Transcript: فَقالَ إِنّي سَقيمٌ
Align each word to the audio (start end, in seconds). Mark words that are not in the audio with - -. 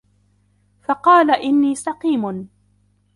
فَقالَ 0.81 1.31
إِنّي 1.31 1.75
سَقيمٌ 1.75 2.47